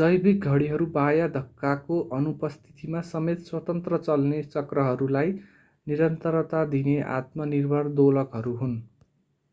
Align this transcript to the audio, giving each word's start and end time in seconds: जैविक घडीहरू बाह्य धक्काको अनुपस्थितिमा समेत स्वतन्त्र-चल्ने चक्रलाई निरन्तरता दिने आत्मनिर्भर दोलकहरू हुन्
जैविक 0.00 0.44
घडीहरू 0.50 0.84
बाह्य 0.96 1.24
धक्काको 1.36 1.96
अनुपस्थितिमा 2.18 3.00
समेत 3.08 3.42
स्वतन्त्र-चल्ने 3.48 4.42
चक्रलाई 4.48 5.32
निरन्तरता 5.86 6.64
दिने 6.76 6.98
आत्मनिर्भर 7.16 7.94
दोलकहरू 8.02 8.54
हुन् 8.56 8.78